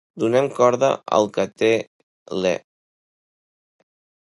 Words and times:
Donem 0.21 0.47
corda 0.59 0.89
al 1.19 1.29
que-te-l'è! 1.37 2.57